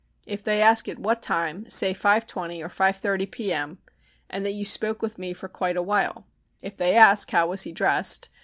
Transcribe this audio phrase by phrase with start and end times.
[0.25, 3.77] If they ask at what time say 5:20 or 5:30 P.M.,
[4.31, 6.25] and that you spoke with me for quite awhile.
[6.59, 8.29] If they ask how was he dressed?